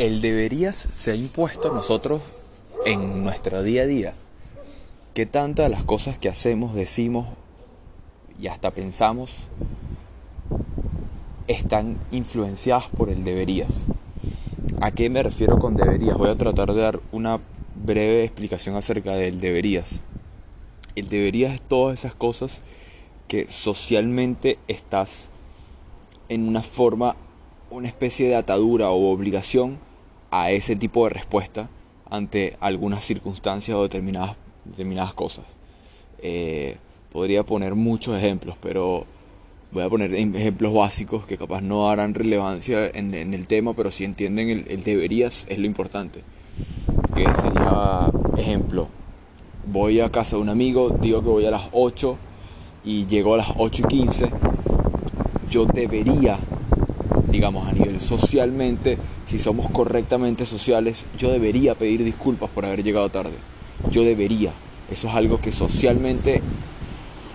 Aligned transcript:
el 0.00 0.22
deberías 0.22 0.88
se 0.96 1.10
ha 1.10 1.14
impuesto 1.14 1.70
a 1.70 1.74
nosotros 1.74 2.22
en 2.86 3.22
nuestro 3.22 3.62
día 3.62 3.82
a 3.82 3.86
día. 3.86 4.14
¿Qué 5.12 5.26
tantas 5.26 5.66
de 5.66 5.68
las 5.68 5.84
cosas 5.84 6.16
que 6.16 6.30
hacemos, 6.30 6.74
decimos 6.74 7.28
y 8.40 8.46
hasta 8.46 8.70
pensamos 8.70 9.48
están 11.48 11.98
influenciadas 12.12 12.86
por 12.86 13.10
el 13.10 13.24
deberías? 13.24 13.88
¿A 14.80 14.90
qué 14.90 15.10
me 15.10 15.22
refiero 15.22 15.58
con 15.58 15.76
deberías? 15.76 16.16
Voy 16.16 16.30
a 16.30 16.38
tratar 16.38 16.72
de 16.72 16.80
dar 16.80 16.98
una 17.12 17.38
breve 17.74 18.24
explicación 18.24 18.76
acerca 18.76 19.12
del 19.16 19.38
deberías. 19.38 20.00
El 20.96 21.10
deberías 21.10 21.56
es 21.56 21.60
todas 21.60 21.98
esas 21.98 22.14
cosas 22.14 22.62
que 23.28 23.50
socialmente 23.50 24.56
estás 24.66 25.28
en 26.30 26.48
una 26.48 26.62
forma, 26.62 27.16
una 27.68 27.88
especie 27.88 28.28
de 28.28 28.36
atadura 28.36 28.88
o 28.92 29.10
obligación 29.10 29.89
a 30.30 30.50
ese 30.50 30.76
tipo 30.76 31.04
de 31.04 31.10
respuesta 31.10 31.68
ante 32.08 32.56
algunas 32.60 33.04
circunstancias 33.04 33.76
o 33.76 33.82
determinadas, 33.82 34.36
determinadas 34.64 35.14
cosas. 35.14 35.44
Eh, 36.22 36.76
podría 37.12 37.44
poner 37.44 37.74
muchos 37.74 38.16
ejemplos, 38.16 38.56
pero 38.60 39.06
voy 39.72 39.84
a 39.84 39.88
poner 39.88 40.14
ejemplos 40.14 40.74
básicos 40.74 41.24
que 41.26 41.36
capaz 41.36 41.60
no 41.60 41.88
harán 41.88 42.14
relevancia 42.14 42.86
en, 42.88 43.14
el 43.14 43.46
tema, 43.46 43.74
pero 43.74 43.90
si 43.90 44.04
entienden 44.04 44.50
el, 44.50 44.64
el, 44.68 44.84
deberías 44.84 45.46
es 45.48 45.58
lo 45.58 45.66
importante. 45.66 46.22
Que 47.14 47.24
sería, 47.40 48.10
ejemplo, 48.36 48.88
voy 49.66 50.00
a 50.00 50.10
casa 50.10 50.36
de 50.36 50.42
un 50.42 50.48
amigo, 50.48 50.90
digo 51.00 51.22
que 51.22 51.28
voy 51.28 51.46
a 51.46 51.50
las 51.50 51.68
8 51.72 52.16
y 52.84 53.06
llego 53.06 53.34
a 53.34 53.38
las 53.38 53.48
8 53.56 53.82
y 53.84 53.88
15, 53.88 54.30
yo 55.48 55.66
debería 55.66 56.38
digamos, 57.30 57.68
a 57.68 57.72
nivel 57.72 58.00
socialmente, 58.00 58.98
si 59.26 59.38
somos 59.38 59.70
correctamente 59.70 60.46
sociales, 60.46 61.06
yo 61.18 61.30
debería 61.30 61.74
pedir 61.74 62.04
disculpas 62.04 62.50
por 62.50 62.64
haber 62.64 62.82
llegado 62.82 63.08
tarde. 63.08 63.34
Yo 63.90 64.02
debería. 64.04 64.52
Eso 64.90 65.08
es 65.08 65.14
algo 65.14 65.40
que 65.40 65.52
socialmente, 65.52 66.42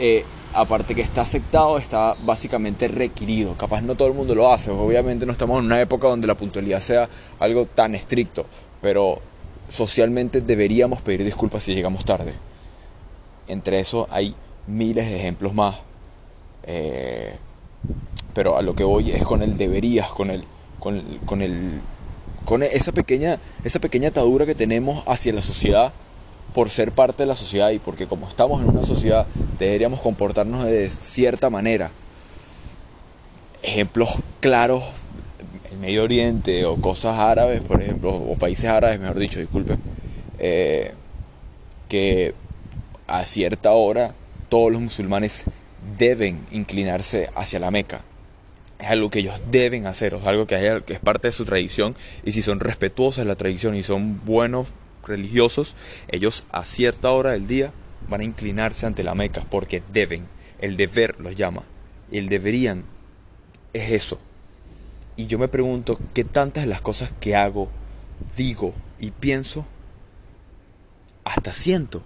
eh, 0.00 0.24
aparte 0.52 0.94
que 0.94 1.02
está 1.02 1.22
aceptado, 1.22 1.78
está 1.78 2.16
básicamente 2.24 2.88
requerido. 2.88 3.54
Capaz 3.54 3.82
no 3.82 3.94
todo 3.94 4.08
el 4.08 4.14
mundo 4.14 4.34
lo 4.34 4.52
hace. 4.52 4.70
Obviamente 4.70 5.26
no 5.26 5.32
estamos 5.32 5.60
en 5.60 5.66
una 5.66 5.80
época 5.80 6.08
donde 6.08 6.26
la 6.26 6.34
puntualidad 6.34 6.80
sea 6.80 7.08
algo 7.38 7.66
tan 7.66 7.94
estricto, 7.94 8.46
pero 8.80 9.20
socialmente 9.68 10.40
deberíamos 10.40 11.00
pedir 11.02 11.24
disculpas 11.24 11.62
si 11.62 11.74
llegamos 11.74 12.04
tarde. 12.04 12.34
Entre 13.46 13.78
eso 13.78 14.08
hay 14.10 14.34
miles 14.66 15.06
de 15.06 15.16
ejemplos 15.16 15.54
más. 15.54 15.76
Eh, 16.64 17.36
pero 18.34 18.58
a 18.58 18.62
lo 18.62 18.74
que 18.74 18.84
voy 18.84 19.12
es 19.12 19.24
con 19.24 19.42
el 19.42 19.56
deberías, 19.56 20.08
con 20.08 20.30
el, 20.30 20.44
con, 20.80 21.02
con 21.24 21.40
el, 21.40 21.80
con 22.44 22.62
esa 22.62 22.92
pequeña, 22.92 23.38
esa 23.62 23.78
pequeña 23.78 24.08
atadura 24.08 24.44
que 24.44 24.54
tenemos 24.54 25.04
hacia 25.06 25.32
la 25.32 25.40
sociedad 25.40 25.92
por 26.52 26.68
ser 26.68 26.92
parte 26.92 27.22
de 27.22 27.26
la 27.26 27.36
sociedad 27.36 27.70
y 27.70 27.78
porque 27.78 28.06
como 28.06 28.28
estamos 28.28 28.62
en 28.62 28.68
una 28.68 28.82
sociedad 28.82 29.26
deberíamos 29.58 30.00
comportarnos 30.00 30.64
de 30.64 30.90
cierta 30.90 31.48
manera. 31.48 31.90
Ejemplos 33.62 34.18
claros, 34.40 34.84
el 35.72 35.78
Medio 35.78 36.02
Oriente 36.02 36.66
o 36.66 36.76
cosas 36.76 37.18
árabes, 37.18 37.62
por 37.62 37.80
ejemplo, 37.80 38.14
o 38.14 38.36
países 38.36 38.66
árabes, 38.66 39.00
mejor 39.00 39.18
dicho, 39.18 39.40
disculpen, 39.40 39.78
eh, 40.38 40.92
que 41.88 42.34
a 43.06 43.24
cierta 43.24 43.72
hora 43.72 44.14
todos 44.48 44.70
los 44.70 44.80
musulmanes 44.80 45.44
deben 45.98 46.44
inclinarse 46.50 47.30
hacia 47.34 47.58
la 47.58 47.70
Meca 47.70 48.02
es 48.78 48.88
algo 48.88 49.10
que 49.10 49.20
ellos 49.20 49.40
deben 49.50 49.86
hacer, 49.86 50.14
es 50.14 50.26
algo 50.26 50.46
que, 50.46 50.82
es 50.86 50.98
parte 50.98 51.28
de 51.28 51.32
su 51.32 51.44
tradición 51.44 51.94
y 52.24 52.32
si 52.32 52.42
son 52.42 52.60
respetuosos 52.60 53.24
de 53.24 53.28
la 53.28 53.36
tradición 53.36 53.74
y 53.74 53.82
son 53.82 54.24
buenos 54.24 54.68
religiosos, 55.06 55.74
ellos 56.08 56.44
a 56.50 56.64
cierta 56.64 57.10
hora 57.10 57.32
del 57.32 57.46
día 57.46 57.72
van 58.08 58.20
a 58.20 58.24
inclinarse 58.24 58.86
ante 58.86 59.04
la 59.04 59.14
Meca 59.14 59.44
porque 59.50 59.82
deben, 59.92 60.26
el 60.60 60.76
deber 60.76 61.20
los 61.20 61.34
llama, 61.34 61.62
el 62.10 62.28
deberían 62.28 62.84
es 63.72 63.92
eso. 63.92 64.18
Y 65.16 65.26
yo 65.26 65.38
me 65.38 65.48
pregunto 65.48 65.98
qué 66.12 66.24
tantas 66.24 66.64
de 66.64 66.70
las 66.70 66.80
cosas 66.80 67.12
que 67.20 67.36
hago, 67.36 67.68
digo 68.36 68.74
y 68.98 69.12
pienso, 69.12 69.64
hasta 71.24 71.52
siento, 71.52 72.02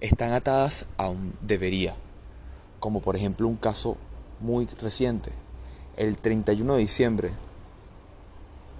están 0.00 0.32
atadas 0.32 0.86
a 0.96 1.08
un 1.08 1.34
debería. 1.42 1.94
Como 2.80 3.00
por 3.00 3.16
ejemplo 3.16 3.46
un 3.46 3.56
caso 3.56 3.96
muy 4.40 4.66
reciente 4.80 5.30
el 5.96 6.16
31 6.16 6.74
de 6.74 6.80
diciembre, 6.80 7.30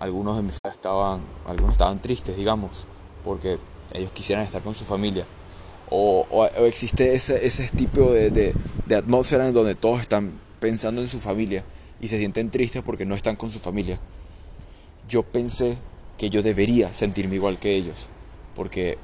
algunos 0.00 0.36
de 0.36 0.42
mis 0.42 0.58
estaban, 0.70 1.20
algunos 1.46 1.72
estaban 1.72 2.00
tristes, 2.00 2.36
digamos, 2.36 2.70
porque 3.24 3.58
ellos 3.92 4.12
quisieran 4.12 4.44
estar 4.44 4.62
con 4.62 4.74
su 4.74 4.84
familia. 4.84 5.24
O, 5.90 6.26
existe 6.58 7.14
ese, 7.14 7.46
ese 7.46 7.66
tipo 7.68 8.12
de, 8.12 8.30
de, 8.30 8.94
atmósfera 8.94 9.48
en 9.48 9.54
donde 9.54 9.74
todos 9.74 10.02
están 10.02 10.32
pensando 10.60 11.00
en 11.00 11.08
su 11.08 11.18
familia 11.18 11.64
y 12.00 12.08
se 12.08 12.18
sienten 12.18 12.50
tristes 12.50 12.82
porque 12.82 13.06
no 13.06 13.14
están 13.14 13.36
con 13.36 13.50
su 13.50 13.58
familia. 13.58 13.98
Yo 15.08 15.22
pensé 15.22 15.78
que 16.18 16.28
yo 16.28 16.42
debería 16.42 16.92
sentirme 16.92 17.36
igual 17.36 17.58
que 17.58 17.74
ellos, 17.74 18.08
porque 18.54 18.98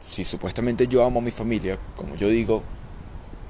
si 0.00 0.24
supuestamente 0.24 0.86
yo 0.86 1.04
amo 1.04 1.18
a 1.18 1.22
mi 1.22 1.32
familia, 1.32 1.76
como 1.96 2.14
yo 2.14 2.28
digo, 2.28 2.62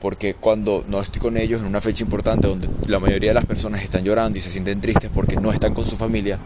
porque 0.00 0.34
cuando 0.34 0.84
no 0.88 1.00
estoy 1.00 1.20
con 1.20 1.36
ellos 1.36 1.60
en 1.60 1.66
una 1.66 1.80
fecha 1.80 2.04
importante 2.04 2.46
donde 2.46 2.68
la 2.86 3.00
mayoría 3.00 3.30
de 3.30 3.34
las 3.34 3.46
personas 3.46 3.82
están 3.82 4.04
llorando 4.04 4.38
y 4.38 4.40
se 4.40 4.50
sienten 4.50 4.80
tristes 4.80 5.10
porque 5.12 5.36
no 5.36 5.52
están 5.52 5.74
con 5.74 5.84
su 5.84 5.96
familia, 5.96 6.38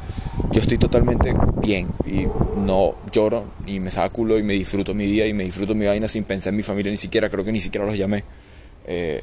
yo 0.50 0.60
estoy 0.60 0.78
totalmente 0.78 1.34
bien 1.60 1.86
y 2.06 2.26
no 2.56 2.94
lloro 3.12 3.44
y 3.66 3.80
me 3.80 3.91
saco 3.91 4.12
culo 4.12 4.38
y 4.38 4.42
me 4.42 4.54
disfruto 4.54 4.94
mi 4.94 5.06
día 5.06 5.26
y 5.26 5.34
me 5.34 5.44
disfruto 5.44 5.74
mi 5.74 5.86
vaina 5.86 6.08
sin 6.08 6.24
pensar 6.24 6.50
en 6.52 6.56
mi 6.56 6.62
familia 6.62 6.91
ni 6.91 6.96
siquiera, 6.96 7.28
creo 7.28 7.44
que 7.44 7.52
ni 7.52 7.60
siquiera 7.60 7.86
los 7.86 7.96
llamé, 7.96 8.24
eh, 8.86 9.22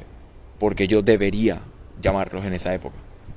porque 0.59 0.88
yo 0.88 1.01
debería 1.01 1.59
llamarlos 2.01 2.45
en 2.45 2.53
esa 2.53 2.73
época, 2.73 2.95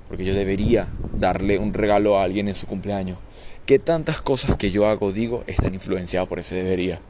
porque 0.08 0.25
yo 0.25 0.34
debería 0.34 0.88
darle 1.19 1.58
un 1.58 1.75
regalo 1.75 2.19
a 2.19 2.25
alguien 2.25 2.48
en 2.48 2.54
su 2.54 2.66
cumpleaños. 2.66 3.19
¿Qué 3.66 3.78
tantas 3.78 4.20
cosas 4.20 4.56
que 4.56 4.70
yo 4.70 4.86
hago, 4.86 5.12
digo, 5.12 5.44
están 5.47 5.75
influenciadas 5.75 6.28
por 6.28 6.38
ese 6.38 6.56
debería? 6.56 7.00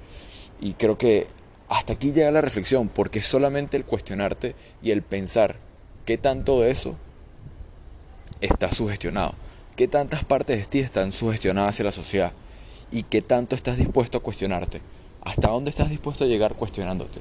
Y 0.60 0.74
creo 0.74 0.98
que 0.98 1.26
hasta 1.72 1.94
aquí 1.94 2.12
llega 2.12 2.30
la 2.30 2.42
reflexión, 2.42 2.88
porque 2.88 3.20
es 3.20 3.26
solamente 3.26 3.78
el 3.78 3.86
cuestionarte 3.86 4.54
y 4.82 4.90
el 4.90 5.00
pensar 5.00 5.56
qué 6.04 6.18
tanto 6.18 6.60
de 6.60 6.70
eso 6.70 6.96
está 8.42 8.70
sugestionado, 8.70 9.32
qué 9.74 9.88
tantas 9.88 10.22
partes 10.22 10.58
de 10.58 10.66
ti 10.66 10.80
están 10.80 11.12
sugestionadas 11.12 11.70
hacia 11.70 11.86
la 11.86 11.92
sociedad 11.92 12.32
y 12.90 13.04
qué 13.04 13.22
tanto 13.22 13.56
estás 13.56 13.78
dispuesto 13.78 14.18
a 14.18 14.22
cuestionarte, 14.22 14.82
hasta 15.24 15.48
dónde 15.48 15.70
estás 15.70 15.88
dispuesto 15.88 16.24
a 16.24 16.26
llegar 16.26 16.56
cuestionándote, 16.56 17.20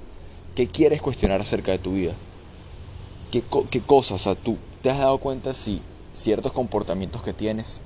qué 0.54 0.68
quieres 0.68 1.02
cuestionar 1.02 1.40
acerca 1.40 1.72
de 1.72 1.80
tu 1.80 1.94
vida, 1.94 2.12
qué, 3.32 3.42
qué 3.70 3.80
cosas, 3.80 4.20
o 4.20 4.20
sea, 4.20 4.36
tú 4.36 4.58
te 4.82 4.90
has 4.90 4.98
dado 4.98 5.18
cuenta 5.20 5.54
si 5.54 5.82
ciertos 6.12 6.52
comportamientos 6.52 7.24
que 7.24 7.32
tienes 7.32 7.80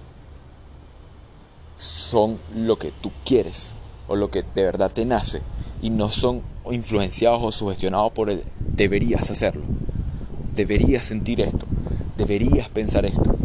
son 1.77 2.39
lo 2.55 2.79
que 2.79 2.91
tú 2.91 3.11
quieres 3.23 3.75
o 4.07 4.15
lo 4.15 4.31
que 4.31 4.41
de 4.41 4.63
verdad 4.63 4.91
te 4.91 5.05
nace 5.05 5.43
y 5.81 5.89
no 5.89 6.09
son 6.09 6.41
influenciados 6.71 7.41
o 7.43 7.51
sugestionados 7.51 8.11
por 8.11 8.29
el 8.29 8.43
deberías 8.75 9.29
hacerlo, 9.31 9.63
deberías 10.55 11.05
sentir 11.05 11.41
esto, 11.41 11.65
deberías 12.17 12.69
pensar 12.69 13.05
esto, 13.05 13.35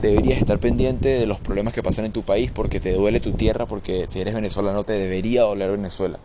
deberías 0.00 0.38
estar 0.38 0.58
pendiente 0.58 1.08
de 1.08 1.26
los 1.26 1.40
problemas 1.40 1.74
que 1.74 1.82
pasan 1.82 2.04
en 2.04 2.12
tu 2.12 2.22
país 2.22 2.50
porque 2.52 2.80
te 2.80 2.92
duele 2.92 3.20
tu 3.20 3.32
tierra, 3.32 3.66
porque 3.66 4.06
si 4.10 4.20
eres 4.20 4.34
venezolano 4.34 4.84
te 4.84 4.92
debería 4.92 5.42
doler 5.42 5.72
Venezuela. 5.72 6.18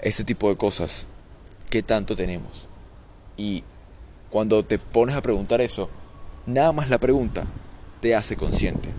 Ese 0.00 0.24
tipo 0.24 0.48
de 0.48 0.56
cosas, 0.56 1.06
¿qué 1.70 1.82
tanto 1.82 2.16
tenemos? 2.16 2.66
Y 3.36 3.64
cuando 4.28 4.64
te 4.64 4.78
pones 4.78 5.16
a 5.16 5.22
preguntar 5.22 5.60
eso, 5.60 5.88
nada 6.46 6.72
más 6.72 6.90
la 6.90 6.98
pregunta 6.98 7.44
te 8.00 8.14
hace 8.14 8.36
consciente. 8.36 8.90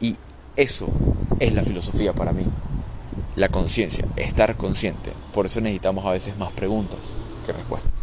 Y 0.00 0.16
eso 0.56 0.88
es 1.40 1.52
la 1.52 1.62
filosofía 1.62 2.14
para 2.14 2.32
mí 2.32 2.44
la 3.36 3.48
conciencia, 3.48 4.04
estar 4.16 4.56
consciente. 4.56 5.12
Por 5.32 5.46
eso 5.46 5.60
necesitamos 5.60 6.04
a 6.04 6.10
veces 6.10 6.36
más 6.38 6.52
preguntas 6.52 7.16
que 7.46 7.52
respuestas. 7.52 7.93